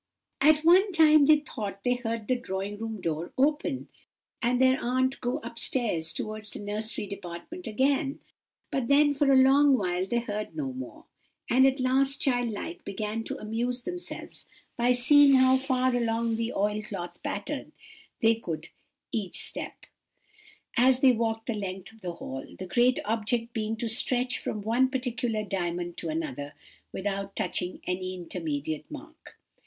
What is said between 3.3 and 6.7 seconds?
open, and their aunt go up stairs towards the